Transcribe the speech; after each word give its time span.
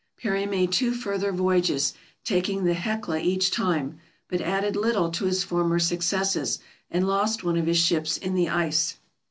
Parry 0.17 0.47
made 0.47 0.71
two 0.71 0.93
further 0.95 1.31
voyages, 1.31 1.93
taking 2.23 2.63
the 2.63 2.73
"Hecla" 2.73 3.19
each 3.19 3.51
time, 3.51 3.99
but 4.29 4.41
added 4.41 4.75
little 4.75 5.11
to 5.11 5.25
his 5.25 5.43
former 5.43 5.77
successes, 5.77 6.57
and 6.89 7.07
lost 7.07 7.43
one 7.43 7.55
of 7.55 7.67
his 7.67 7.77
ships 7.77 8.17
in 8.17 8.33
the 8.33 8.49
ice. 8.49 8.95